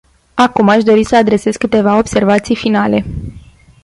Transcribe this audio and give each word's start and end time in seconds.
Acum 0.33 0.69
aș 0.69 0.83
dori 0.83 1.03
să 1.03 1.15
adresez 1.15 1.55
câteva 1.55 1.97
observații 1.97 2.55
finale. 2.55 3.05